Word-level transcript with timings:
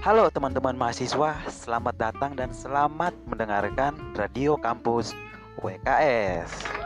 Halo 0.00 0.32
teman-teman 0.32 0.80
mahasiswa, 0.80 1.44
selamat 1.44 1.92
datang 2.00 2.32
dan 2.32 2.56
selamat 2.56 3.12
mendengarkan 3.28 3.92
Radio 4.16 4.56
Kampus 4.56 5.12
WKS. 5.60 6.79